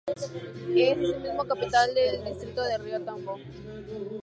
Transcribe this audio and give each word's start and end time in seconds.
Es 0.75 0.97
asimismo 0.97 1.43
capital 1.45 1.93
del 1.93 2.25
distrito 2.25 2.63
de 2.63 2.75
Río 2.79 3.01
Tambo. 3.05 3.37